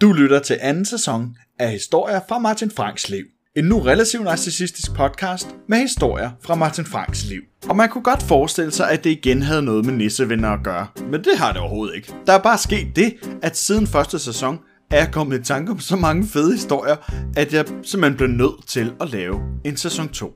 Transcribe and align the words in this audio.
Du 0.00 0.12
lytter 0.12 0.38
til 0.38 0.58
anden 0.60 0.84
sæson 0.84 1.36
af 1.58 1.70
Historier 1.70 2.20
fra 2.28 2.38
Martin 2.38 2.70
Franks 2.70 3.08
liv. 3.08 3.24
En 3.56 3.64
nu 3.64 3.78
relativt 3.78 4.24
narcissistisk 4.24 4.94
podcast 4.94 5.48
med 5.68 5.78
historier 5.78 6.30
fra 6.42 6.54
Martin 6.54 6.84
Franks 6.84 7.24
liv. 7.24 7.42
Og 7.68 7.76
man 7.76 7.88
kunne 7.88 8.04
godt 8.04 8.22
forestille 8.22 8.72
sig, 8.72 8.90
at 8.90 9.04
det 9.04 9.10
igen 9.10 9.42
havde 9.42 9.62
noget 9.62 9.86
med 9.86 9.94
nissevenner 9.94 10.48
at 10.48 10.64
gøre. 10.64 10.86
Men 11.10 11.24
det 11.24 11.38
har 11.38 11.52
det 11.52 11.60
overhovedet 11.60 11.96
ikke. 11.96 12.14
Der 12.26 12.32
er 12.32 12.38
bare 12.38 12.58
sket 12.58 12.96
det, 12.96 13.14
at 13.42 13.56
siden 13.56 13.86
første 13.86 14.18
sæson 14.18 14.58
er 14.90 14.96
jeg 14.96 15.12
kommet 15.12 15.40
i 15.40 15.42
tanke 15.42 15.72
om 15.72 15.80
så 15.80 15.96
mange 15.96 16.26
fede 16.26 16.52
historier, 16.52 16.96
at 17.36 17.54
jeg 17.54 17.64
simpelthen 17.82 18.16
blev 18.16 18.28
nødt 18.28 18.68
til 18.68 18.92
at 19.00 19.10
lave 19.10 19.40
en 19.64 19.76
sæson 19.76 20.08
2. 20.08 20.34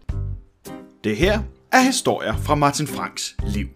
Det 1.04 1.16
her 1.16 1.40
er 1.72 1.80
historier 1.80 2.36
fra 2.36 2.54
Martin 2.54 2.86
Franks 2.86 3.36
liv. 3.46 3.66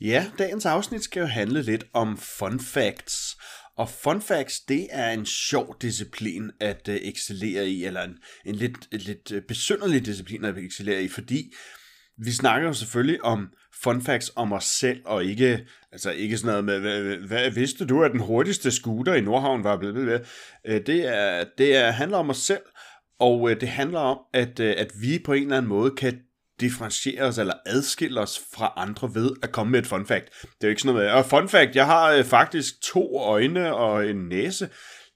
Ja, 0.00 0.24
dagens 0.38 0.66
afsnit 0.66 1.04
skal 1.04 1.20
jo 1.20 1.26
handle 1.26 1.62
lidt 1.62 1.84
om 1.94 2.18
fun 2.38 2.60
facts. 2.60 3.35
Og 3.76 3.88
fun 3.88 4.20
facts, 4.20 4.60
det 4.60 4.86
er 4.90 5.10
en 5.10 5.26
sjov 5.26 5.76
disciplin 5.82 6.50
at 6.60 6.88
øh, 6.88 6.96
excellere 6.96 7.68
i, 7.68 7.84
eller 7.84 8.02
en, 8.02 8.18
en 8.44 8.54
lidt, 8.54 8.88
en 8.92 8.98
lidt 8.98 9.32
øh, 9.32 9.42
besynderlig 9.42 10.06
disciplin 10.06 10.44
at 10.44 10.58
excellere 10.58 11.02
i, 11.02 11.08
fordi 11.08 11.52
vi 12.18 12.30
snakker 12.30 12.68
jo 12.68 12.74
selvfølgelig 12.74 13.24
om 13.24 13.48
fun 13.82 14.02
facts 14.02 14.32
om 14.36 14.52
os 14.52 14.64
selv, 14.64 15.00
og 15.04 15.24
ikke, 15.24 15.66
altså 15.92 16.10
ikke 16.10 16.38
sådan 16.38 16.64
noget 16.64 16.64
med, 16.64 16.80
hvad, 16.80 17.16
hvad 17.16 17.50
vidste 17.50 17.86
du, 17.86 18.02
at 18.02 18.10
den 18.10 18.20
hurtigste 18.20 18.70
scooter 18.70 19.14
i 19.14 19.20
Nordhavn 19.20 19.64
var 19.64 19.76
blevet 19.76 20.06
ved? 20.06 20.20
Øh, 20.66 20.86
det, 20.86 21.06
er, 21.16 21.44
det 21.58 21.76
er, 21.76 21.90
handler 21.90 22.18
om 22.18 22.30
os 22.30 22.38
selv, 22.38 22.62
og 23.18 23.50
det 23.60 23.68
handler 23.68 24.00
om, 24.00 24.18
at, 24.34 24.60
at 24.60 24.92
vi 25.00 25.18
på 25.24 25.32
en 25.32 25.42
eller 25.42 25.56
anden 25.56 25.68
måde 25.68 25.90
kan 25.90 26.20
differentiere 26.60 27.22
os 27.22 27.38
eller 27.38 27.54
adskille 27.66 28.20
os 28.20 28.40
fra 28.54 28.72
andre 28.76 29.14
ved 29.14 29.30
at 29.42 29.52
komme 29.52 29.70
med 29.70 29.80
et 29.80 29.86
fun 29.86 30.06
fact. 30.06 30.42
Det 30.42 30.48
er 30.60 30.68
jo 30.68 30.68
ikke 30.68 30.82
sådan 30.82 30.94
noget 30.94 31.08
med, 31.08 31.14
og 31.14 31.26
fun 31.26 31.48
fact, 31.48 31.76
jeg 31.76 31.86
har 31.86 32.12
øh, 32.12 32.24
faktisk 32.24 32.82
to 32.82 33.18
øjne 33.18 33.74
og 33.74 34.08
en 34.08 34.28
næse. 34.28 34.68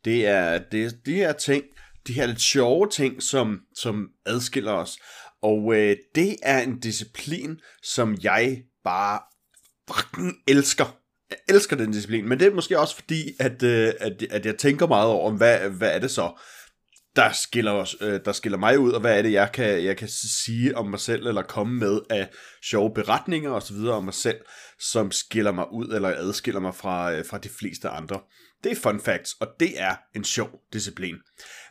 Det 0.05 0.27
er, 0.27 0.59
det 0.59 1.07
de 1.07 1.15
her 1.15 1.33
ting, 1.33 1.65
de 2.07 2.13
her 2.13 2.27
lidt 2.27 2.41
sjove 2.41 2.89
ting, 2.89 3.23
som, 3.23 3.61
som 3.77 4.09
adskiller 4.27 4.73
os. 4.73 4.99
Og 5.43 5.75
øh, 5.75 5.97
det 6.15 6.37
er 6.43 6.63
en 6.63 6.81
disciplin, 6.81 7.61
som 7.83 8.17
jeg 8.23 8.63
bare 8.85 9.21
fucking 9.95 10.35
elsker. 10.49 10.97
Jeg 11.31 11.39
elsker 11.49 11.77
den 11.77 11.93
disciplin, 11.93 12.29
men 12.29 12.41
det 12.41 12.47
er 12.47 12.55
måske 12.55 12.79
også 12.79 12.95
fordi, 12.95 13.33
at, 13.41 13.63
øh, 13.63 13.93
at, 14.01 14.23
at 14.31 14.47
jeg 14.47 14.57
tænker 14.57 14.87
meget 14.87 15.09
over, 15.09 15.31
hvad, 15.31 15.59
hvad 15.59 15.95
er 15.95 15.99
det 15.99 16.11
så? 16.11 16.41
Der 17.17 17.33
skiller, 17.33 17.73
os, 17.73 17.97
øh, 18.01 18.21
der 18.25 18.33
skiller 18.33 18.59
mig 18.59 18.79
ud, 18.79 18.93
og 18.93 19.01
hvad 19.01 19.19
er 19.19 19.23
det, 19.23 19.33
jeg 19.33 19.53
kan, 19.53 19.85
jeg 19.85 19.97
kan 19.97 20.09
sige 20.09 20.77
om 20.77 20.87
mig 20.87 21.01
selv, 21.01 21.27
eller 21.27 21.43
komme 21.43 21.79
med 21.79 22.01
af 22.11 22.29
sjove 22.65 22.95
beretninger 22.95 23.51
osv. 23.51 23.77
om 23.77 24.05
mig 24.05 24.15
selv, 24.15 24.41
som 24.79 25.11
skiller 25.11 25.53
mig 25.53 25.73
ud, 25.73 25.89
eller 25.89 26.09
adskiller 26.09 26.61
mig 26.61 26.75
fra, 26.75 27.13
øh, 27.13 27.25
fra 27.27 27.39
de 27.39 27.49
fleste 27.49 27.89
andre. 27.89 28.21
Det 28.65 28.73
er 28.73 28.77
fun 28.77 29.01
facts, 29.01 29.33
og 29.41 29.49
det 29.61 29.81
er 29.81 29.97
en 30.15 30.25
sjov 30.25 30.51
disciplin. 30.73 31.17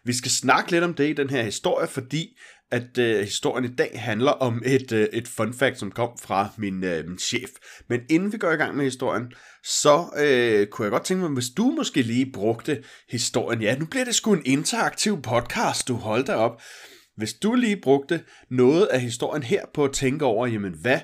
Vi 0.04 0.14
skal 0.14 0.32
snakke 0.32 0.72
lidt 0.72 0.84
om 0.84 0.94
det 0.94 1.10
i 1.10 1.14
den 1.14 1.30
her 1.30 1.44
historie, 1.44 1.88
fordi 1.88 2.38
at 2.72 2.98
øh, 2.98 3.20
historien 3.20 3.66
i 3.66 3.76
dag 3.76 3.92
handler 3.96 4.32
om 4.32 4.62
et, 4.66 4.92
øh, 4.92 5.08
et 5.14 5.28
fun 5.28 5.54
fact, 5.54 5.80
som 5.80 5.92
kom 5.92 6.10
fra 6.22 6.50
min, 6.58 6.84
øh, 6.84 7.08
min 7.08 7.20
chef. 7.20 7.50
Men 7.90 8.02
inden 8.10 8.34
vi 8.34 8.38
går 8.38 8.52
i 8.52 8.56
gang 8.56 8.76
med 8.76 8.86
historien, 8.86 9.34
så 9.64 10.10
øh, 10.18 10.68
kunne 10.68 10.86
jeg 10.86 10.92
godt 10.92 11.06
tænke 11.06 11.22
mig, 11.22 11.30
hvis 11.30 11.50
du 11.58 11.64
måske 11.64 12.02
lige 12.02 12.32
brugte 12.32 12.84
historien. 13.10 13.62
Ja, 13.62 13.76
nu 13.76 13.86
bliver 13.86 14.06
det 14.06 14.16
sgu 14.16 14.34
en 14.34 14.46
interaktiv 14.46 15.22
podcast, 15.22 15.88
du 15.88 15.96
holder 15.96 16.26
dig 16.26 16.36
op. 16.36 16.62
Hvis 17.18 17.34
du 17.34 17.56
lige 17.56 17.82
brugte 17.82 18.24
noget 18.50 18.86
af 18.86 19.02
historien 19.02 19.44
her 19.44 19.66
på 19.74 19.86
at 19.86 19.94
tænke 19.94 20.26
over, 20.26 20.48
jamen 20.48 20.76
hvad, 20.82 21.00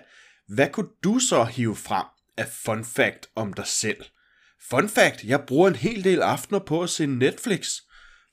hvad 0.47 0.69
kunne 0.69 0.89
du 1.03 1.19
så 1.19 1.44
hive 1.44 1.75
frem 1.75 2.05
af 2.38 2.47
fun 2.66 2.85
fact 2.85 3.27
om 3.35 3.53
dig 3.53 3.67
selv? 3.67 4.03
Fun 4.69 4.89
fact, 4.89 5.23
jeg 5.23 5.44
bruger 5.47 5.67
en 5.67 5.75
hel 5.75 6.03
del 6.03 6.22
aftener 6.22 6.59
på 6.59 6.83
at 6.83 6.89
se 6.89 7.05
Netflix. 7.05 7.72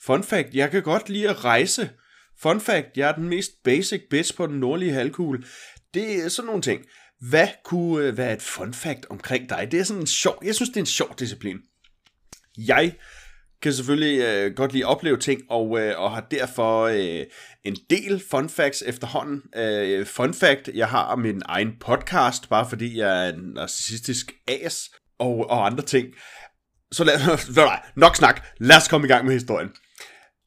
Fun 0.03 0.25
fact, 0.25 0.55
jeg 0.55 0.71
kan 0.71 0.83
godt 0.83 1.09
lide 1.09 1.29
at 1.29 1.45
rejse. 1.45 1.91
Fun 2.43 2.61
fact, 2.61 2.87
jeg 2.97 3.09
er 3.09 3.15
den 3.15 3.29
mest 3.29 3.51
basic 3.65 4.03
bitch 4.11 4.37
på 4.37 4.47
den 4.47 4.61
nordlige 4.61 4.93
halvkugle. 4.93 5.43
Det 5.95 6.25
er 6.25 6.29
sådan 6.29 6.47
nogle 6.47 6.63
ting. 6.63 6.85
Hvad 7.29 7.49
kunne 7.65 8.07
øh, 8.07 8.19
være 8.19 8.33
et 8.33 8.43
fun 8.43 8.75
fact 8.75 9.07
omkring 9.11 9.49
dig? 9.49 9.69
Det 9.71 9.81
er 9.81 9.85
sådan 9.85 10.03
en 10.03 10.07
sjov, 10.07 10.39
jeg 10.45 10.55
synes, 10.55 10.69
det 10.69 10.77
er 10.77 10.81
en 10.81 10.87
sjov 10.87 11.15
disciplin. 11.19 11.59
Jeg 12.59 12.95
kan 13.63 13.73
selvfølgelig 13.73 14.21
øh, 14.21 14.55
godt 14.55 14.73
lide 14.73 14.85
at 14.85 14.89
opleve 14.89 15.17
ting, 15.17 15.41
og, 15.51 15.81
øh, 15.81 16.01
og 16.01 16.11
har 16.11 16.27
derfor 16.31 16.83
øh, 16.83 17.27
en 17.65 17.77
del 17.91 18.23
fun 18.31 18.49
facts 18.49 18.83
efterhånden. 18.87 19.43
Øh, 19.57 20.07
fun 20.07 20.35
fact, 20.35 20.69
jeg 20.75 20.89
har 20.89 21.17
min 21.17 21.43
egen 21.45 21.73
podcast, 21.81 22.49
bare 22.49 22.69
fordi 22.69 22.99
jeg 22.99 23.27
er 23.27 23.33
en 23.33 23.53
narcissistisk 23.55 24.33
as, 24.49 24.91
og, 25.19 25.51
og 25.51 25.67
andre 25.67 25.85
ting. 25.85 26.07
Så 26.93 27.05
lad, 27.05 27.19
lad, 27.57 27.79
nok 27.97 28.17
snak, 28.17 28.47
lad 28.61 28.77
os 28.77 28.89
komme 28.89 29.07
i 29.07 29.09
gang 29.09 29.25
med 29.25 29.33
historien. 29.33 29.69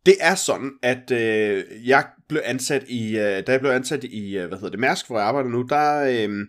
Det 0.05 0.15
er 0.19 0.35
sådan, 0.35 0.71
at 0.83 1.11
øh, 1.11 1.63
jeg 1.87 2.05
blev 2.29 2.41
ansat 2.45 2.83
i, 2.87 3.17
øh, 3.17 3.47
da 3.47 3.51
jeg 3.51 3.59
blev 3.59 3.71
ansat 3.71 4.03
i, 4.03 4.37
øh, 4.37 4.47
hvad 4.47 4.57
hedder 4.57 4.69
det, 4.69 4.79
Mærsk, 4.79 5.07
hvor 5.07 5.17
jeg 5.17 5.27
arbejder 5.27 5.49
nu, 5.49 5.61
der, 5.61 6.03
øh, 6.03 6.47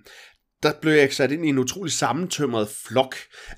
der 0.62 0.72
blev 0.80 0.92
jeg 0.92 1.12
sat 1.12 1.32
ind 1.32 1.46
i 1.46 1.48
en 1.48 1.58
utrolig 1.58 1.92
sammentømret 1.92 2.68
flok 2.68 3.14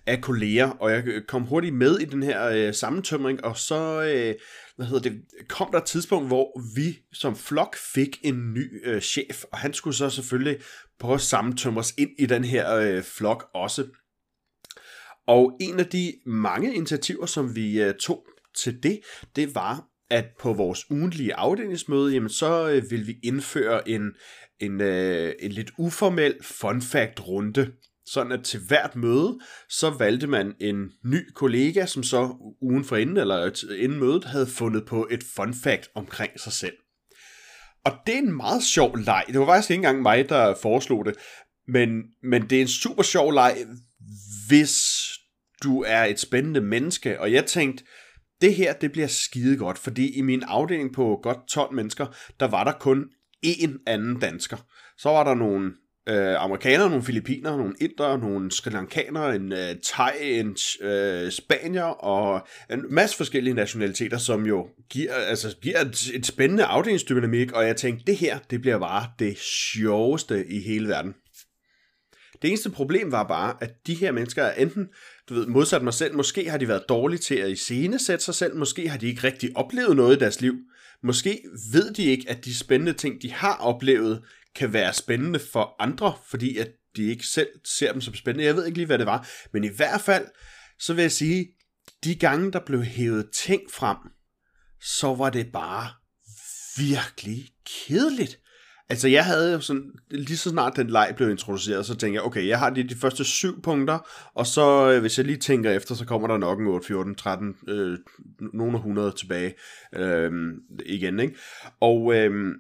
af 0.07 0.21
kolleger, 0.21 0.71
og 0.71 0.91
jeg 0.91 1.07
øh, 1.07 1.23
kom 1.29 1.43
hurtigt 1.43 1.75
med 1.75 1.99
i 1.99 2.05
den 2.05 2.23
her 2.23 2.45
øh, 2.45 2.75
sammentømring, 2.75 3.45
og 3.45 3.57
så 3.57 4.03
øh, 4.03 4.35
hvad 4.77 4.87
hedder 4.87 5.11
det, 5.11 5.23
kom 5.49 5.69
der 5.73 5.79
et 5.79 5.85
tidspunkt, 5.85 6.27
hvor 6.27 6.77
vi 6.77 6.99
som 7.13 7.37
flok 7.37 7.77
fik 7.95 8.19
en 8.23 8.55
ny 8.55 8.87
øh, 8.87 9.01
chef, 9.01 9.45
og 9.53 9.59
han 9.59 9.75
skulle 9.75 9.97
så 9.97 10.11
selvfølgelig 10.11 10.59
prøve 11.01 11.15
at 11.15 11.21
sammentømre 11.21 11.81
os 11.81 11.95
ind 11.99 12.11
i 12.19 12.27
den 12.27 12.45
her 12.45 12.75
øh, 12.75 13.03
flok 13.03 13.49
også. 13.55 13.87
Og 15.27 15.57
en 15.61 15.81
af 15.81 15.87
de 15.87 16.13
mange 16.27 16.75
initiativer, 16.75 17.27
som 17.27 17.57
vi 17.57 17.83
øh, 17.83 17.95
tog 17.95 18.27
til 18.63 18.83
det, 18.83 19.01
det 19.37 19.55
var, 19.55 19.85
at 20.11 20.25
på 20.41 20.53
vores 20.53 20.91
ugentlige 20.91 21.35
afdelingsmøde, 21.35 22.13
jamen 22.13 22.31
så 22.31 22.69
øh, 22.69 22.91
vil 22.91 23.07
vi 23.07 23.17
indføre 23.23 23.89
en, 23.89 24.13
en, 24.61 24.81
øh, 24.81 25.35
en 25.41 25.53
lidt 25.53 25.71
uformel 25.79 26.35
fun 26.43 26.83
fact 26.83 27.29
runde. 27.29 27.73
Sådan 28.07 28.33
at 28.33 28.45
til 28.45 28.61
hvert 28.69 28.97
møde, 28.97 29.39
så 29.69 29.91
valgte 29.91 30.27
man 30.27 30.55
en 30.61 30.91
ny 31.05 31.33
kollega, 31.35 31.87
som 31.87 32.03
så 32.03 32.35
ugen 32.61 32.85
for 32.85 32.97
inden, 32.97 33.17
eller 33.17 33.45
øh, 33.45 33.83
inden 33.83 33.99
mødet, 33.99 34.25
havde 34.25 34.47
fundet 34.47 34.87
på 34.87 35.09
et 35.11 35.25
fun 35.37 35.55
fact 35.55 35.89
omkring 35.95 36.41
sig 36.41 36.53
selv. 36.53 36.77
Og 37.85 37.93
det 38.07 38.15
er 38.15 38.19
en 38.19 38.37
meget 38.37 38.63
sjov 38.63 38.97
leg. 38.97 39.25
Det 39.29 39.41
var 39.41 39.47
faktisk 39.47 39.71
ikke 39.71 39.79
engang 39.79 40.03
mig, 40.03 40.29
der 40.29 40.55
foreslog 40.63 41.05
det. 41.07 41.15
Men, 41.69 42.03
men 42.23 42.51
det 42.51 42.59
er 42.59 42.63
en 42.63 42.69
super 42.69 43.03
sjov 43.03 43.33
leg, 43.33 43.67
hvis 44.49 44.77
du 45.63 45.83
er 45.87 46.05
et 46.05 46.21
spændende 46.21 46.61
menneske. 46.61 47.21
Og 47.21 47.33
jeg 47.33 47.47
tænkte, 47.47 47.85
det 48.41 48.55
her, 48.55 48.73
det 48.73 48.93
bliver 48.93 49.07
skide 49.07 49.57
godt, 49.57 49.79
fordi 49.79 50.19
i 50.19 50.21
min 50.21 50.43
afdeling 50.43 50.95
på 50.95 51.21
godt 51.23 51.49
12 51.49 51.75
mennesker, 51.75 52.07
der 52.41 52.47
var 52.47 52.65
der 52.65 52.73
kun 52.73 53.05
én 53.47 53.83
anden 53.87 54.21
dansker. 54.21 54.57
Så 54.99 55.09
var 55.09 55.25
der 55.25 55.35
nogle 55.35 55.73
øh, 56.09 56.43
amerikanere, 56.43 56.89
nogle 56.89 57.05
filipiner, 57.05 57.57
nogle 57.57 57.75
inder, 57.81 58.17
nogle 58.17 58.53
sri 58.53 58.71
lankanere, 58.71 59.37
en 59.37 59.53
øh, 59.53 59.75
thai, 59.85 60.39
en 60.39 60.57
øh, 60.81 61.31
spanier 61.31 62.05
og 62.05 62.47
en 62.71 62.85
masse 62.91 63.17
forskellige 63.17 63.55
nationaliteter, 63.55 64.19
som 64.19 64.47
jo 64.47 64.67
giver, 64.91 65.13
altså, 65.13 65.57
giver 65.63 65.81
et, 65.81 66.11
et 66.15 66.27
spændende 66.27 66.65
afdelingsdynamik, 66.65 67.53
og 67.53 67.67
jeg 67.67 67.77
tænkte, 67.77 68.05
det 68.07 68.17
her, 68.17 68.39
det 68.51 68.61
bliver 68.61 68.79
bare 68.79 69.07
det 69.19 69.39
sjoveste 69.39 70.47
i 70.47 70.61
hele 70.61 70.89
verden. 70.89 71.15
Det 72.43 72.49
eneste 72.49 72.71
problem 72.71 73.13
var 73.13 73.29
bare, 73.29 73.57
at 73.61 73.71
de 73.87 73.95
her 73.95 74.13
mennesker 74.13 74.43
er 74.43 74.55
enten, 74.55 74.89
du 75.29 75.35
ved, 75.35 75.47
modsat 75.47 75.83
mig 75.83 75.95
selv, 75.95 76.15
måske 76.15 76.51
har 76.51 76.59
de 76.59 76.69
været 76.69 76.85
dårlige 76.89 77.19
til 77.19 77.35
at 77.35 77.51
iscenesætte 77.51 78.25
sig 78.25 78.35
selv, 78.35 78.57
måske 78.57 78.89
har 78.89 78.99
de 78.99 79.07
ikke 79.07 79.25
rigtig 79.25 79.57
oplevet 79.57 79.97
noget 79.97 80.17
i 80.17 80.19
deres 80.19 80.41
liv, 80.41 80.55
måske 81.03 81.41
ved 81.73 81.95
de 81.95 82.05
ikke, 82.05 82.31
at 82.31 82.45
de 82.45 82.59
spændende 82.59 82.93
ting, 82.93 83.23
de 83.23 83.33
har 83.33 83.57
oplevet, 83.57 84.23
kan 84.55 84.73
være 84.73 84.93
spændende 84.93 85.39
for 85.53 85.83
andre, 85.83 86.15
fordi 86.31 86.57
at 86.57 86.69
de 86.97 87.03
ikke 87.03 87.27
selv 87.27 87.49
ser 87.65 87.93
dem 87.93 88.01
som 88.01 88.15
spændende. 88.15 88.45
Jeg 88.45 88.57
ved 88.57 88.67
ikke 88.67 88.79
lige, 88.79 88.87
hvad 88.87 88.99
det 88.99 89.07
var, 89.07 89.29
men 89.53 89.65
i 89.65 89.69
hvert 89.77 90.01
fald, 90.01 90.27
så 90.79 90.95
vil 90.95 91.03
jeg 91.03 91.13
sige, 91.13 91.49
de 92.05 92.15
gange, 92.15 92.53
der 92.53 92.61
blev 92.67 92.83
hævet 92.83 93.31
ting 93.45 93.63
frem, 93.71 93.97
så 94.81 95.15
var 95.15 95.31
det 95.31 95.53
bare 95.53 95.91
virkelig 96.77 97.49
kedeligt. 97.87 98.39
Altså 98.91 99.09
jeg 99.09 99.25
havde 99.25 99.53
jo 99.53 99.61
sådan, 99.61 99.93
lige 100.11 100.37
så 100.37 100.51
snart 100.51 100.77
den 100.77 100.91
leg 100.91 101.13
blev 101.17 101.31
introduceret, 101.31 101.87
så 101.87 101.95
tænkte 101.97 102.15
jeg, 102.15 102.23
okay, 102.23 102.49
jeg 102.49 102.59
har 102.59 102.71
de, 102.71 102.83
de 102.83 102.95
første 102.95 103.25
syv 103.25 103.63
punkter, 103.63 103.99
og 104.35 104.47
så 104.47 104.93
øh, 104.93 105.01
hvis 105.01 105.19
jeg 105.19 105.27
lige 105.27 105.37
tænker 105.37 105.71
efter, 105.71 105.95
så 105.95 106.05
kommer 106.05 106.29
der 106.29 106.39
nok 106.39 106.61
en 106.61 106.67
8, 106.67 106.87
14, 106.87 107.15
13, 107.15 107.55
øh, 107.69 107.99
nogle 108.53 108.77
100 108.77 109.13
tilbage 109.13 109.55
øh, 109.95 110.33
igen, 110.87 111.21
ikke? 111.21 111.37
Og, 111.81 112.15
øh, 112.15 112.55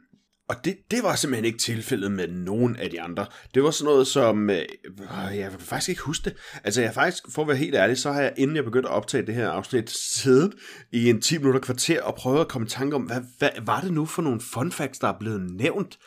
og 0.49 0.65
det, 0.65 0.77
det 0.91 1.03
var 1.03 1.15
simpelthen 1.15 1.45
ikke 1.45 1.59
tilfældet 1.59 2.13
med 2.13 2.29
nogen 2.29 2.77
af 2.77 2.91
de 2.91 3.01
andre. 3.01 3.27
Det 3.55 3.63
var 3.63 3.71
sådan 3.71 3.93
noget 3.93 4.07
som, 4.07 4.51
øh, 4.51 4.63
ah, 5.11 5.39
jeg 5.39 5.51
kan 5.51 5.61
faktisk 5.61 5.89
ikke 5.89 6.03
huske 6.03 6.25
det. 6.25 6.37
Altså 6.65 6.81
jeg 6.81 6.95
faktisk, 6.95 7.25
for 7.31 7.43
at 7.43 7.49
være 7.49 7.57
helt 7.57 7.75
ærlig, 7.75 7.99
så 7.99 8.13
har 8.13 8.21
jeg, 8.21 8.33
inden 8.37 8.57
jeg 8.57 8.65
begyndte 8.65 8.89
at 8.89 8.95
optage 8.95 9.27
det 9.27 9.35
her 9.35 9.51
afsnit, 9.51 9.91
siddet 9.91 10.55
i 10.93 11.11
en 11.11 11.21
10 11.21 11.39
minutter 11.39 11.61
kvarter 11.61 12.03
og 12.03 12.15
prøvet 12.15 12.41
at 12.41 12.49
komme 12.49 12.67
i 12.67 12.69
tanke 12.69 12.97
om, 12.97 13.03
hvad, 13.03 13.21
hvad 13.39 13.51
var 13.63 13.81
det 13.81 13.93
nu 13.93 14.07
for 14.07 14.23
nogle 14.23 14.41
fun 14.41 14.73
facts, 14.73 14.99
der 14.99 15.09
er 15.09 15.19
blevet 15.19 15.51
nævnt? 15.51 15.99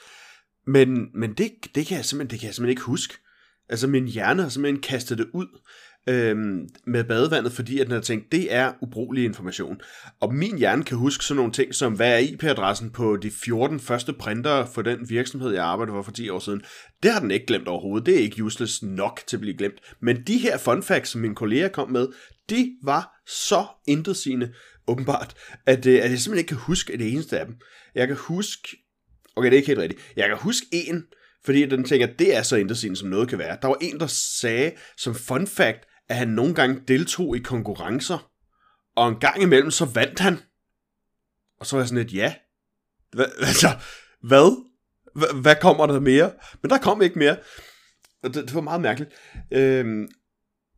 Men, 0.68 1.08
men 1.14 1.34
det, 1.34 1.52
det, 1.76 1.88
kan 1.88 1.98
jeg 1.98 2.06
simpelthen, 2.06 2.32
det 2.32 2.40
kan 2.40 2.48
jeg 2.48 2.56
simpelthen 2.56 2.70
ikke 2.70 2.82
huske. 2.82 3.14
Altså 3.70 3.88
min 3.88 4.08
hjerne 4.08 4.42
har 4.42 4.50
simpelthen 4.50 4.82
kastet 4.82 5.18
det 5.18 5.28
ud 5.34 5.48
øhm, 6.10 6.68
med 6.88 7.04
badevandet, 7.04 7.52
fordi 7.52 7.80
at 7.80 7.88
den 7.88 7.94
har 7.94 8.02
tænkt, 8.02 8.32
det 8.32 8.54
er 8.54 8.74
ubrugelig 8.82 9.24
information. 9.24 9.82
Og 10.22 10.34
min 10.34 10.58
hjerne 10.58 10.84
kan 10.84 10.98
huske 10.98 11.26
sådan 11.26 11.36
nogle 11.36 11.52
ting 11.52 11.76
som, 11.76 11.94
hvad 11.94 12.14
er 12.14 12.18
IP-adressen 12.18 12.90
på 12.90 13.18
de 13.18 13.32
14 13.32 13.80
første 13.80 14.14
printer 14.14 14.66
for 14.66 14.82
den 14.82 15.10
virksomhed, 15.10 15.52
jeg 15.52 15.64
arbejdede 15.64 15.96
for 15.96 16.02
for 16.02 16.12
10 16.12 16.30
år 16.30 16.40
siden. 16.40 16.62
Det 17.04 17.12
har 17.12 17.20
den 17.20 17.32
ikke 17.32 17.46
glemt 17.46 17.68
overhovedet. 17.68 18.06
Det 18.06 18.16
er 18.16 18.20
ikke 18.20 18.44
useless 18.44 18.84
nok 18.84 19.22
til 19.28 19.38
at 19.38 19.42
blive 19.42 19.58
glemt. 19.58 19.80
Men 20.02 20.24
de 20.28 20.38
her 20.38 20.58
fun 20.58 20.84
facts, 20.84 21.12
som 21.12 21.22
mine 21.22 21.36
kolleger 21.36 21.68
kom 21.68 21.92
med, 21.92 22.08
de 22.50 22.76
var 22.84 23.10
så 23.28 23.66
intetsigende, 23.88 24.54
åbenbart, 24.88 25.34
at, 25.66 25.86
øh, 25.86 25.94
at 25.94 26.12
jeg 26.12 26.20
simpelthen 26.20 26.38
ikke 26.38 26.48
kan 26.48 26.58
huske 26.58 26.98
det 26.98 27.12
eneste 27.12 27.40
af 27.40 27.46
dem. 27.46 27.56
Jeg 27.96 28.08
kan 28.08 28.18
huske... 28.20 28.78
Okay, 29.36 29.46
det 29.46 29.54
er 29.54 29.58
ikke 29.58 29.68
helt 29.68 29.80
rigtigt. 29.80 30.02
Jeg 30.16 30.28
kan 30.28 30.38
huske 30.38 30.66
en, 30.72 31.04
fordi 31.46 31.66
den 31.66 31.84
tænker, 31.84 32.08
at 32.08 32.20
det 32.20 32.36
er 32.36 32.42
så 32.42 32.56
intetsigende, 32.56 33.00
som 33.00 33.10
noget 33.10 33.30
kan 33.30 33.40
være. 33.40 33.58
Der 33.62 33.68
var 33.68 33.78
en, 33.82 34.00
der 34.00 34.08
sagde 34.08 34.72
som 34.98 35.16
fun 35.16 35.48
fact, 35.48 35.80
at 36.12 36.18
han 36.18 36.28
nogle 36.28 36.56
gange 36.56 36.82
deltog 36.88 37.38
i 37.38 37.40
konkurrencer, 37.40 38.32
og 38.96 39.10
en 39.10 39.20
gang 39.20 39.42
imellem 39.42 39.72
så 39.72 39.86
vandt 39.86 40.20
han. 40.20 40.40
Og 41.60 41.66
så 41.66 41.76
var 41.76 41.82
jeg 41.82 41.88
sådan 41.88 42.04
lidt, 42.04 42.14
ja. 42.14 42.34
Hva, 43.14 43.24
altså, 43.50 43.68
hvad? 44.24 44.66
Hva, 45.16 45.26
hvad 45.42 45.56
kommer 45.62 45.88
der 45.88 46.00
mere? 46.00 46.32
Men 46.62 46.70
der 46.70 46.78
kom 46.78 47.02
ikke 47.02 47.20
mere. 47.20 47.38
Og 48.24 48.34
det, 48.34 48.44
det 48.46 48.56
var 48.56 48.62
meget 48.62 48.82
mærkeligt. 48.82 49.12
Øhm, 49.52 50.08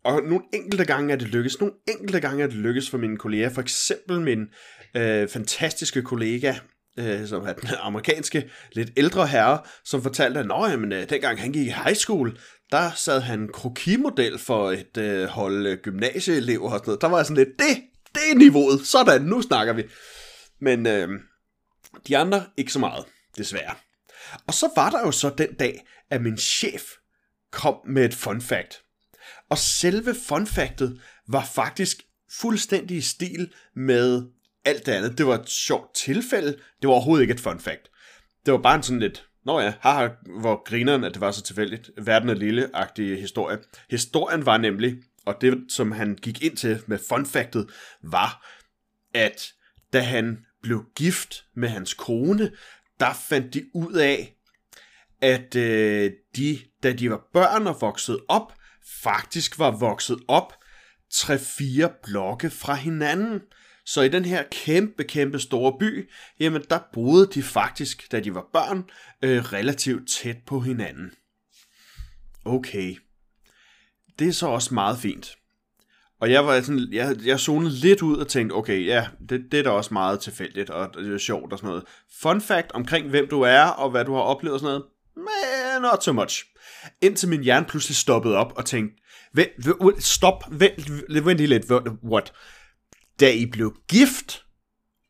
og 0.04 0.22
nogle 0.24 0.44
enkelte 0.54 0.86
gange 0.86 1.14
er 1.14 1.18
det 1.18 1.28
lykkes. 1.28 1.60
Nogle 1.60 1.76
enkelte 1.88 2.20
gange 2.20 2.44
er 2.44 2.48
det 2.48 2.56
lykkes 2.56 2.90
for 2.90 2.98
mine 2.98 3.18
kolleger. 3.18 3.50
For 3.50 3.62
eksempel 3.62 4.22
min 4.22 4.48
øh, 4.96 5.28
fantastiske 5.28 6.02
kollega, 6.02 6.56
øh, 7.00 7.28
som 7.28 7.44
er 7.48 7.54
den 7.54 7.70
amerikanske, 7.80 8.50
lidt 8.72 8.92
ældre 8.98 9.28
herre, 9.28 9.60
som 9.86 10.02
fortalte, 10.02 10.40
at 10.40 10.46
Nå, 10.46 10.68
jamen, 10.68 10.92
øh, 10.92 11.10
dengang 11.10 11.42
han 11.42 11.52
gik 11.52 11.68
i 11.68 11.74
high 11.84 11.96
school, 11.96 12.38
der 12.74 12.92
sad 12.96 13.22
han 13.22 13.50
krokimodel 13.54 14.40
for 14.40 14.72
et 14.72 14.98
øh, 14.98 15.28
hold 15.28 15.68
øh, 15.68 15.78
gymnasieelever 15.78 16.72
og 16.72 16.72
sådan 16.72 16.88
noget. 16.88 17.02
Der 17.02 17.08
var 17.08 17.18
jeg 17.18 17.26
sådan 17.26 17.44
lidt, 17.44 17.60
det, 17.60 17.84
det 18.14 18.32
er 18.32 18.36
niveauet, 18.36 18.88
sådan, 18.88 19.22
nu 19.22 19.42
snakker 19.42 19.74
vi. 19.74 19.84
Men 20.60 20.88
øh, 20.88 21.10
de 22.08 22.18
andre, 22.18 22.46
ikke 22.58 22.74
så 22.74 22.80
meget, 22.80 23.06
desværre. 23.38 23.76
Og 24.48 24.54
så 24.54 24.70
var 24.76 24.90
der 24.90 25.00
jo 25.00 25.12
så 25.12 25.30
den 25.30 25.54
dag, 25.54 25.86
at 26.10 26.22
min 26.22 26.38
chef 26.38 26.84
kom 27.52 27.76
med 27.88 28.06
et 28.06 28.14
fun 28.14 28.42
fact. 28.42 28.82
Og 29.50 29.58
selve 29.58 30.16
fun 30.28 30.48
factet 30.48 31.02
var 31.28 31.46
faktisk 31.46 32.04
fuldstændig 32.40 32.98
i 32.98 33.02
stil 33.02 33.54
med 33.76 34.24
alt 34.66 34.86
det 34.86 34.92
andet. 34.92 35.18
Det 35.18 35.28
var 35.28 35.40
et 35.40 35.50
sjovt 35.50 35.96
tilfælde. 35.96 36.52
Det 36.52 36.88
var 36.88 36.94
overhovedet 36.94 37.22
ikke 37.22 37.34
et 37.34 37.40
fun 37.40 37.60
fact. 37.60 37.90
Det 38.46 38.52
var 38.52 38.62
bare 38.62 38.76
en 38.76 38.84
sådan 38.84 39.00
lidt, 39.00 39.28
nå 39.46 39.60
ja, 39.60 39.74
haha, 39.80 40.08
hvor 40.40 40.64
grineren, 40.64 41.04
at 41.04 41.14
det 41.14 41.22
var 41.22 41.32
så 41.32 41.42
tilfældigt. 41.42 41.92
Verden 41.98 42.30
er 42.30 42.34
lille-agtig 42.34 43.20
historie. 43.20 43.58
Historien 43.90 44.46
var 44.46 44.58
nemlig, 44.58 44.96
og 45.26 45.36
det 45.42 45.58
som 45.70 45.92
han 45.92 46.16
gik 46.16 46.44
ind 46.44 46.58
til 46.58 46.84
med 46.88 47.00
fun 47.10 47.26
factet, 47.26 47.70
var, 48.04 48.48
at 49.14 49.54
da 49.94 50.00
han 50.00 50.46
blev 50.62 50.86
gift 50.96 51.46
med 51.56 51.70
hans 51.70 51.94
kone, 51.94 52.52
der 53.00 53.14
fandt 53.30 53.54
de 53.54 53.66
ud 53.74 53.94
af, 53.94 54.36
at 55.22 55.56
øh, 55.56 56.12
de, 56.36 56.60
da 56.84 56.94
de 56.94 57.10
var 57.10 57.22
børn 57.34 57.68
og 57.68 57.82
voksede 57.82 58.20
op, 58.28 58.54
faktisk 59.04 59.60
var 59.60 59.72
vokset 59.72 60.20
op 60.28 60.54
3-4 61.14 62.02
blokke 62.04 62.50
fra 62.50 62.74
hinanden. 62.74 63.42
Så 63.86 64.02
i 64.02 64.10
den 64.10 64.26
her 64.26 64.44
kæmpe, 64.52 65.04
kæmpe 65.04 65.40
store 65.40 65.78
by, 65.80 66.10
jamen 66.40 66.64
der 66.70 66.80
boede 66.94 67.28
de 67.34 67.44
faktisk, 67.44 68.12
da 68.12 68.20
de 68.20 68.36
var 68.36 68.46
børn, 68.54 68.84
øh, 69.22 69.54
relativt 69.54 70.10
tæt 70.10 70.38
på 70.46 70.60
hinanden. 70.60 71.12
Okay. 72.46 72.98
Det 74.20 74.28
er 74.28 74.32
så 74.32 74.48
også 74.48 74.74
meget 74.74 74.98
fint. 75.00 75.38
Og 76.20 76.32
jeg 76.32 76.46
var 76.46 76.62
sådan, 76.62 76.88
jeg, 76.92 77.16
jeg 77.26 77.40
zonede 77.40 77.74
lidt 77.74 78.02
ud 78.02 78.18
og 78.18 78.28
tænkte, 78.28 78.54
okay, 78.54 78.86
ja, 78.86 79.08
det, 79.30 79.42
det 79.52 79.60
er 79.60 79.64
da 79.64 79.70
også 79.70 79.94
meget 79.94 80.20
tilfældigt, 80.20 80.70
og 80.70 80.94
det 80.94 81.14
er 81.14 81.18
sjovt 81.18 81.54
og 81.54 81.60
sådan 81.60 81.68
noget. 81.68 81.84
Fun 82.22 82.42
fact 82.42 82.72
omkring, 82.72 83.10
hvem 83.10 83.28
du 83.28 83.42
er, 83.42 83.64
og 83.64 83.90
hvad 83.90 84.06
du 84.06 84.14
har 84.14 84.22
oplevet 84.22 84.54
og 84.54 84.60
sådan 84.60 84.72
noget, 84.72 84.86
men 85.16 85.82
not 85.82 86.04
so 86.04 86.14
much. 86.14 86.46
Indtil 87.02 87.30
min 87.30 87.44
hjerne 87.44 87.66
pludselig 87.66 87.96
stoppede 87.96 88.38
op 88.38 88.54
og 88.56 88.66
tænkte, 88.66 89.02
vent, 89.34 90.04
stop, 90.04 90.44
vent, 90.52 91.26
vent 91.26 91.38
lige 91.38 91.48
lidt, 91.48 91.72
what? 92.04 92.34
Da 93.20 93.32
I 93.32 93.46
blev 93.46 93.76
gift, 93.88 94.46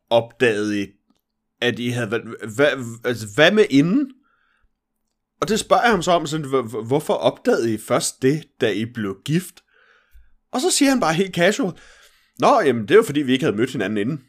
opdagede 0.10 0.82
I, 0.82 0.88
at 1.62 1.80
I 1.80 1.90
havde 1.90 2.12
været, 2.12 2.24
hvad, 2.56 3.00
altså, 3.06 3.28
hvad 3.36 3.52
med 3.52 3.66
inden? 3.70 4.12
Og 5.42 5.48
det 5.48 5.60
spørger 5.60 5.84
jeg 5.84 5.92
ham 5.92 6.02
så 6.02 6.12
om, 6.12 6.28
sådan, 6.28 6.70
hvorfor 6.86 7.14
opdagede 7.14 7.74
I 7.74 7.78
først 7.78 8.22
det, 8.22 8.44
da 8.62 8.72
I 8.72 8.86
blev 8.86 9.18
gift? 9.26 9.64
Og 10.52 10.62
så 10.62 10.72
siger 10.72 10.90
han 10.90 11.00
bare 11.00 11.14
helt 11.14 11.36
casual, 11.36 11.74
Nå, 12.40 12.62
jamen 12.62 12.82
det 12.82 12.92
er 12.92 12.96
jo 12.96 13.04
fordi, 13.04 13.22
vi 13.22 13.34
ikke 13.34 13.46
havde 13.46 13.58
mødt 13.58 13.72
hinanden 13.72 13.98
inden. 13.98 14.26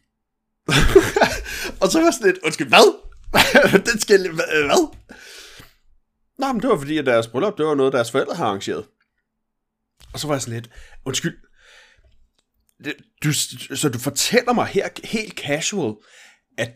og 1.80 1.88
så 1.88 2.00
var 2.00 2.10
sådan 2.10 2.26
lidt, 2.26 2.44
undskyld, 2.44 2.68
hvad? 2.68 3.00
den 3.92 4.00
skal, 4.00 4.30
hvad? 4.32 4.88
Nå, 6.38 6.52
men 6.52 6.62
det 6.62 6.70
var 6.70 6.78
fordi, 6.78 6.98
at 6.98 7.06
deres 7.06 7.28
bryllup, 7.28 7.58
det 7.58 7.66
var 7.66 7.74
noget, 7.74 7.92
deres 7.92 8.10
forældre 8.10 8.34
har 8.34 8.46
arrangeret. 8.46 8.84
Og 10.12 10.20
så 10.20 10.26
var 10.26 10.34
jeg 10.34 10.42
sådan 10.42 10.54
lidt, 10.54 10.70
undskyld, 11.04 11.38
du, 13.24 13.32
så 13.76 13.88
du 13.88 13.98
fortæller 13.98 14.52
mig 14.52 14.66
her 14.66 14.88
helt 15.04 15.38
casual, 15.38 15.94
at 16.58 16.70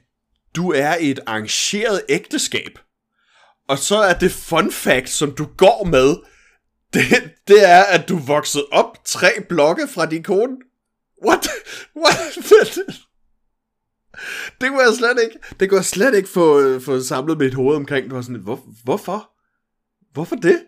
du 0.56 0.72
er 0.72 0.96
i 0.96 1.10
et 1.10 1.20
arrangeret 1.26 2.02
ægteskab. 2.08 2.78
Og 3.68 3.78
så 3.78 3.96
er 3.96 4.18
det 4.18 4.32
fun 4.32 4.72
fact, 4.72 5.08
som 5.08 5.34
du 5.34 5.46
går 5.56 5.84
med, 5.84 6.16
det, 6.94 7.02
det 7.48 7.68
er, 7.68 7.82
at 7.82 8.08
du 8.08 8.18
voksede 8.18 8.66
op 8.72 9.04
tre 9.04 9.28
blokke 9.48 9.88
fra 9.88 10.06
din 10.06 10.22
kone. 10.22 10.56
What? 11.26 11.48
What? 12.02 12.38
det 14.60 14.68
kunne 14.68 14.82
jeg 14.82 14.94
slet 14.98 15.18
ikke, 15.22 15.38
det 15.60 15.68
kunne 15.68 15.78
jeg 15.78 15.84
slet 15.84 16.14
ikke 16.14 16.28
få, 16.28 16.80
få 16.80 17.02
samlet 17.02 17.38
mit 17.38 17.54
hoved 17.54 17.76
omkring. 17.76 18.04
Det 18.04 18.14
var 18.14 18.22
sådan, 18.22 18.40
hvor, 18.40 18.64
hvorfor? 18.84 19.30
Hvorfor 20.12 20.36
det? 20.36 20.64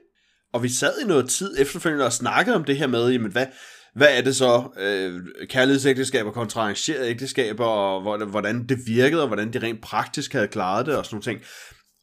Og 0.53 0.62
vi 0.62 0.69
sad 0.69 1.00
i 1.00 1.06
noget 1.06 1.31
tid 1.31 1.55
efterfølgende 1.59 2.06
og 2.06 2.12
snakkede 2.12 2.56
om 2.56 2.65
det 2.65 2.77
her 2.77 2.87
med, 2.87 3.11
jamen 3.11 3.32
hvad, 3.32 3.47
hvad 3.95 4.19
er 4.19 4.23
det 4.23 4.37
så, 4.37 4.69
øh, 4.79 5.47
kærlighedsægteskaber 5.47 6.33
kontra 6.33 6.61
arrangerede 6.61 7.11
ægteskaber, 7.11 7.65
og 7.65 8.27
hvordan 8.27 8.67
det 8.67 8.79
virkede, 8.87 9.23
og 9.23 9.27
hvordan 9.27 9.53
de 9.53 9.59
rent 9.59 9.83
praktisk 9.83 10.33
havde 10.33 10.49
klaret 10.49 10.87
det, 10.87 10.97
og 10.97 11.05
sådan 11.05 11.15
nogle 11.15 11.39
ting. 11.39 11.51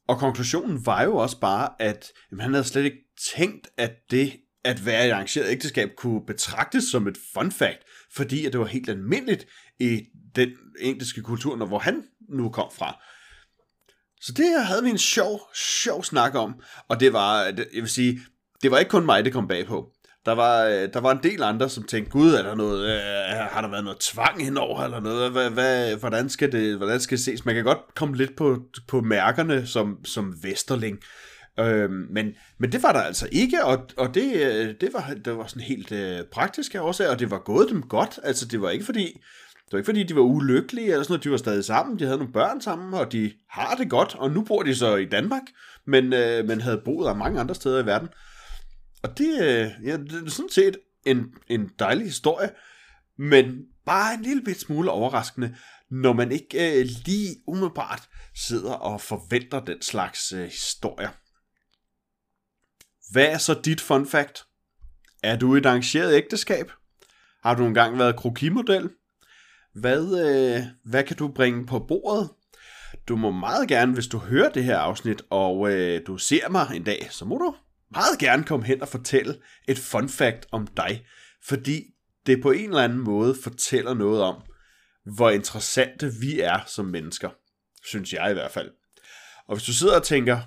Og 0.08 0.18
konklusionen 0.18 0.86
var 0.86 1.04
jo 1.04 1.16
også 1.16 1.40
bare, 1.40 1.70
at 1.80 2.12
jamen, 2.32 2.42
han 2.42 2.54
havde 2.54 2.68
slet 2.68 2.84
ikke 2.84 2.98
tænkt, 3.36 3.68
at 3.78 3.92
det 4.12 4.34
at 4.64 4.86
være 4.86 5.08
i 5.08 5.10
arrangeret 5.10 5.50
ægteskab 5.50 5.90
kunne 5.98 6.26
betragtes 6.28 6.84
som 6.84 7.08
et 7.08 7.18
fun 7.34 7.52
fact, 7.52 7.80
fordi 8.16 8.46
at 8.46 8.54
det 8.54 8.60
var 8.60 8.66
helt 8.66 8.90
almindeligt 8.90 9.46
i 9.80 10.02
den 10.36 10.50
engelske 10.80 11.22
kultur, 11.22 11.56
når 11.56 11.66
hvor 11.66 11.80
han 11.80 12.04
nu 12.30 12.50
kom 12.50 12.72
fra. 12.78 13.04
Så 14.22 14.34
det 14.34 14.66
havde 14.66 14.84
vi 14.84 14.90
en 14.90 14.98
sjov, 14.98 15.42
sjov 15.56 16.04
snak 16.04 16.36
om, 16.36 16.62
og 16.88 17.00
det 17.00 17.14
var, 17.14 17.44
jeg 17.44 17.66
vil 17.74 17.90
sige, 17.90 18.20
det 18.62 18.72
var 18.72 18.78
ikke 18.78 18.90
kun 18.90 19.06
mig, 19.06 19.26
det 19.26 19.34
kom 19.34 19.48
bag 19.48 19.66
på. 19.66 19.92
Der 20.28 20.36
var, 20.36 20.66
øh, 20.66 20.90
der 20.94 21.00
var 21.00 21.12
en 21.12 21.24
del 21.24 21.44
andre, 21.44 21.70
som 21.70 21.84
tænkte, 21.84 22.12
gud, 22.12 22.34
er 22.34 22.44
der 22.44 22.56
noget, 22.56 22.86
øh, 22.86 22.96
øh 22.96 23.48
har 23.52 23.62
der 23.62 23.70
været 23.70 23.84
noget 23.84 24.00
tvang 24.00 24.44
henover, 24.44 24.84
eller 24.84 25.00
noget, 25.00 25.32
hvad, 25.32 25.50
hvad, 25.50 25.96
hvordan, 25.96 26.30
skal 26.30 26.52
det, 26.52 26.78
hvordan 26.78 27.00
skal 27.00 27.18
det 27.18 27.26
ses? 27.26 27.46
Man 27.46 27.56
kan 27.56 27.64
godt 27.64 27.96
komme 27.96 28.16
lidt 28.16 28.36
på, 28.36 28.62
på 28.88 29.02
mærkerne 29.02 29.68
som, 29.68 30.06
som 30.06 30.36
vesterling, 30.44 31.00
øh, 31.60 31.90
men, 31.90 32.34
men 32.58 32.72
det 32.72 32.84
var 32.84 32.92
der 32.92 33.00
altså 33.00 33.28
ikke, 33.32 33.66
og, 33.66 33.88
og 33.98 34.14
det, 34.16 34.34
øh, 34.34 34.74
det, 34.82 34.90
var, 34.94 35.14
det 35.26 35.38
var 35.38 35.48
sådan 35.48 35.64
helt 35.64 35.92
øh, 35.92 36.20
praktisk 36.32 36.76
af 36.76 36.80
årsager, 36.80 37.12
og 37.12 37.20
det 37.20 37.32
var 37.32 37.40
gået 37.40 37.70
dem 37.70 37.82
godt, 37.82 38.20
altså 38.24 38.46
det 38.46 38.62
var 38.62 38.70
ikke 38.70 38.86
fordi, 38.86 39.06
det 39.66 39.72
var 39.72 39.78
ikke 39.78 39.88
fordi, 39.88 40.04
de 40.04 40.16
var 40.16 40.22
ulykkelige 40.22 40.88
eller 40.88 41.04
sådan 41.04 41.12
noget. 41.12 41.24
De 41.24 41.32
var 41.32 41.38
stadig 41.38 41.66
sammen, 41.66 42.00
de 42.00 42.06
havde 42.06 42.18
nogle 42.18 42.34
børn 42.34 42.62
sammen, 42.62 42.94
og 42.94 43.12
de 43.12 43.32
har 43.50 43.76
det 43.76 43.90
godt, 43.90 44.16
og 44.16 44.32
nu 44.32 44.42
bor 44.42 44.64
de 44.64 44.76
så 44.76 44.96
i 44.96 45.06
Danmark, 45.06 45.44
men, 45.86 46.14
øh, 46.14 46.48
men 46.48 46.62
havde 46.62 46.82
boet 46.86 47.08
af 47.08 47.16
mange 47.16 47.40
andre 47.40 47.56
steder 47.56 47.84
i 47.84 47.86
verden. 47.86 48.10
Og 49.04 49.18
det, 49.18 49.42
øh, 49.42 49.88
ja, 49.88 49.98
det 49.98 50.26
er 50.26 50.30
sådan 50.30 50.50
set 50.50 50.78
en, 51.06 51.34
en 51.48 51.72
dejlig 51.80 52.06
historie, 52.06 52.50
men 53.18 53.66
bare 53.86 54.14
en 54.14 54.22
lille 54.22 54.44
bit 54.44 54.60
smule 54.60 54.92
overraskende, 54.92 55.56
når 55.92 56.14
man 56.14 56.32
ikke 56.32 56.80
øh, 56.80 56.86
lige 57.06 57.36
umiddelbart 57.48 58.10
sidder 58.36 58.74
og 58.74 59.02
forventer 59.02 59.60
den 59.60 59.82
slags 59.82 60.32
øh, 60.32 60.44
historier. 60.44 61.10
Hvad 63.12 63.26
er 63.26 63.38
så 63.38 63.60
dit 63.66 63.82
fun 63.82 64.08
fact? 64.08 64.46
Er 65.24 65.38
du 65.38 65.56
et 65.56 65.66
arrangeret 65.66 66.14
ægteskab? 66.14 66.72
Har 67.44 67.56
du 67.56 67.66
engang 67.66 68.00
været 68.00 68.16
krokimodel? 68.16 68.90
Hvad, 69.74 70.02
øh, 70.02 70.64
hvad 70.84 71.04
kan 71.04 71.18
du 71.18 71.28
bringe 71.28 71.66
på 71.66 71.80
bordet? 71.80 72.30
Du 73.08 73.16
må 73.16 73.32
meget 73.32 73.68
gerne, 73.68 73.94
hvis 73.94 74.08
du 74.08 74.18
hører 74.18 74.50
det 74.50 74.64
her 74.64 74.78
afsnit, 74.78 75.22
og 75.30 75.72
øh, 75.72 76.02
du 76.08 76.18
ser 76.18 76.50
mig 76.50 76.68
en 76.76 76.84
dag, 76.84 77.08
så 77.12 77.26
må 77.26 77.38
du 77.38 77.56
meget 77.92 78.20
gerne 78.20 78.44
komme 78.44 78.66
hen 78.66 78.82
og 78.82 78.88
fortælle 78.88 79.42
et 79.68 79.80
fun 79.80 80.10
fact 80.10 80.48
om 80.52 80.68
dig, 80.68 81.06
fordi 81.44 81.84
det 82.26 82.42
på 82.42 82.52
en 82.52 82.70
eller 82.70 82.84
anden 82.84 83.00
måde 83.00 83.36
fortæller 83.44 83.94
noget 83.94 84.22
om, 84.22 84.42
hvor 85.16 85.30
interessante 85.30 86.12
vi 86.22 86.40
er 86.40 86.60
som 86.68 86.86
mennesker, 86.86 87.30
synes 87.86 88.14
jeg 88.14 88.32
i 88.32 88.34
hvert 88.34 88.52
fald. 88.52 88.72
Og 89.48 89.56
hvis 89.56 89.66
du 89.66 89.74
sidder 89.74 89.96
og 89.96 90.04
tænker, 90.04 90.40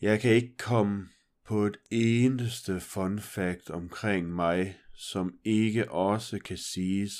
jeg 0.00 0.20
kan 0.20 0.30
ikke 0.30 0.56
komme 0.58 1.08
på 1.46 1.66
et 1.66 1.76
eneste 1.90 2.80
fun 2.80 3.18
fact 3.18 3.70
omkring 3.70 4.34
mig 4.34 4.76
som 4.94 5.34
ikke 5.44 5.90
også 5.90 6.38
kan 6.38 6.58
siges 6.58 7.12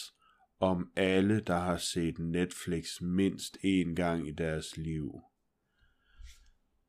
om 0.60 0.90
alle, 0.96 1.40
der 1.40 1.58
har 1.58 1.76
set 1.76 2.18
Netflix 2.18 3.00
mindst 3.00 3.56
én 3.64 3.94
gang 3.94 4.28
i 4.28 4.32
deres 4.32 4.76
liv. 4.76 5.12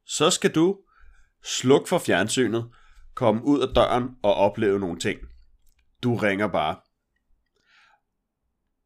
Så 0.05 0.29
skal 0.29 0.55
du 0.55 0.79
slukke 1.45 1.89
for 1.89 1.97
fjernsynet, 1.97 2.69
komme 3.15 3.45
ud 3.45 3.59
af 3.59 3.67
døren 3.75 4.09
og 4.23 4.35
opleve 4.35 4.79
nogle 4.79 4.99
ting. 4.99 5.19
Du 6.03 6.15
ringer 6.15 6.47
bare. 6.47 6.75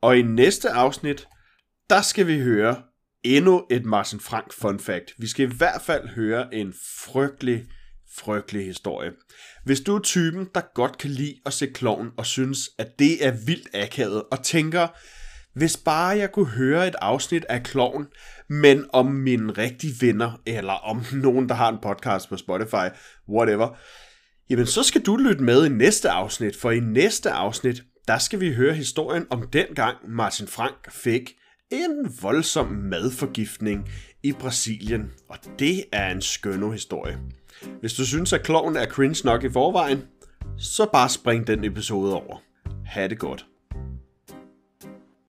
Og 0.01 0.17
i 0.17 0.21
næste 0.21 0.69
afsnit, 0.69 1.27
der 1.89 2.01
skal 2.01 2.27
vi 2.27 2.39
høre 2.39 2.83
endnu 3.23 3.67
et 3.71 3.85
Martin 3.85 4.19
Frank 4.19 4.53
fun 4.53 4.79
fact. 4.79 5.13
Vi 5.17 5.27
skal 5.27 5.51
i 5.51 5.55
hvert 5.55 5.81
fald 5.81 6.07
høre 6.07 6.53
en 6.53 6.73
frygtelig, 6.97 7.65
frygtelig 8.15 8.65
historie. 8.65 9.11
Hvis 9.65 9.81
du 9.81 9.95
er 9.95 10.01
typen, 10.01 10.47
der 10.55 10.61
godt 10.73 10.97
kan 10.97 11.09
lide 11.09 11.35
at 11.45 11.53
se 11.53 11.67
kloven 11.67 12.11
og 12.17 12.25
synes, 12.25 12.59
at 12.77 12.99
det 12.99 13.25
er 13.25 13.31
vildt 13.45 13.67
akavet, 13.73 14.23
og 14.31 14.43
tænker, 14.43 14.87
hvis 15.57 15.77
bare 15.77 16.17
jeg 16.17 16.31
kunne 16.31 16.47
høre 16.47 16.87
et 16.87 16.95
afsnit 17.01 17.45
af 17.49 17.63
kloven, 17.63 18.07
men 18.49 18.85
om 18.93 19.05
mine 19.05 19.51
rigtige 19.51 19.93
venner, 20.07 20.41
eller 20.45 20.73
om 20.73 21.03
nogen, 21.23 21.49
der 21.49 21.55
har 21.55 21.69
en 21.69 21.77
podcast 21.81 22.29
på 22.29 22.37
Spotify, 22.37 22.87
whatever, 23.29 23.77
jamen 24.49 24.65
så 24.65 24.83
skal 24.83 25.01
du 25.01 25.15
lytte 25.15 25.43
med 25.43 25.65
i 25.65 25.69
næste 25.69 26.09
afsnit, 26.09 26.55
for 26.55 26.71
i 26.71 26.79
næste 26.79 27.31
afsnit, 27.31 27.83
der 28.07 28.17
skal 28.17 28.39
vi 28.39 28.53
høre 28.53 28.73
historien 28.73 29.27
om 29.29 29.47
den 29.47 29.65
gang 29.75 29.97
Martin 30.07 30.47
Frank 30.47 30.91
fik 30.91 31.33
en 31.71 32.17
voldsom 32.21 32.67
madforgiftning 32.67 33.89
i 34.23 34.31
Brasilien, 34.31 35.11
og 35.29 35.37
det 35.59 35.83
er 35.91 36.11
en 36.11 36.21
skønne 36.21 36.71
historie. 36.71 37.19
Hvis 37.79 37.93
du 37.93 38.05
synes, 38.05 38.33
at 38.33 38.43
kloven 38.43 38.75
er 38.75 38.85
cringe 38.85 39.21
nok 39.25 39.43
i 39.43 39.49
forvejen, 39.49 40.03
så 40.57 40.89
bare 40.93 41.09
spring 41.09 41.47
den 41.47 41.63
episode 41.63 42.13
over. 42.13 42.41
Ha' 42.85 43.07
det 43.07 43.19
godt. 43.19 43.45